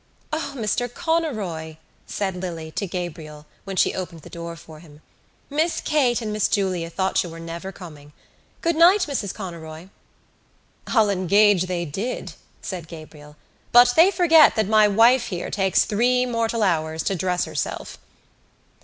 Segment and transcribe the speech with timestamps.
[0.33, 1.75] "O, Mr Conroy,"
[2.07, 5.01] said Lily to Gabriel when she opened the door for him,
[5.47, 8.11] "Miss Kate and Miss Julia thought you were never coming.
[8.61, 9.89] Good night, Mrs Conroy."
[10.87, 12.33] "I'll engage they did,"
[12.63, 13.35] said Gabriel,
[13.71, 17.99] "but they forget that my wife here takes three mortal hours to dress herself."